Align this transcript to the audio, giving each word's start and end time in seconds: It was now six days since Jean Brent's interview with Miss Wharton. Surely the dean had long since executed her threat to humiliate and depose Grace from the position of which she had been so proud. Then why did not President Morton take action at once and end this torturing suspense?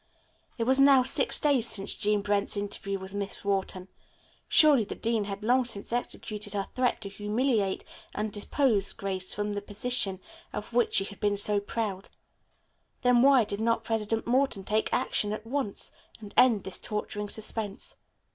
It 0.57 0.63
was 0.63 0.79
now 0.79 1.03
six 1.03 1.39
days 1.39 1.67
since 1.69 1.93
Jean 1.93 2.23
Brent's 2.23 2.57
interview 2.57 2.97
with 2.97 3.13
Miss 3.13 3.45
Wharton. 3.45 3.87
Surely 4.47 4.83
the 4.83 4.95
dean 4.95 5.25
had 5.25 5.43
long 5.43 5.63
since 5.63 5.93
executed 5.93 6.53
her 6.53 6.67
threat 6.73 7.01
to 7.01 7.09
humiliate 7.09 7.83
and 8.15 8.31
depose 8.31 8.93
Grace 8.93 9.35
from 9.35 9.53
the 9.53 9.61
position 9.61 10.19
of 10.53 10.73
which 10.73 10.95
she 10.95 11.03
had 11.03 11.19
been 11.19 11.37
so 11.37 11.59
proud. 11.59 12.09
Then 13.03 13.21
why 13.21 13.43
did 13.45 13.61
not 13.61 13.83
President 13.83 14.25
Morton 14.25 14.63
take 14.63 14.91
action 14.91 15.33
at 15.33 15.45
once 15.45 15.91
and 16.19 16.33
end 16.35 16.63
this 16.63 16.79
torturing 16.79 17.29
suspense? 17.29 17.95